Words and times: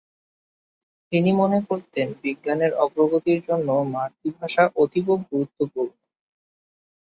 তিনি 1.11 1.31
মনে 1.33 1.59
করতেন 1.69 2.07
বিজ্ঞানের 2.23 2.71
অগ্রগতির 2.83 3.39
জন্য 3.47 3.67
মাতৃভাষা 3.93 4.63
অতীব 4.75 5.07
গুরুত্বপূর্ণ। 5.25 5.91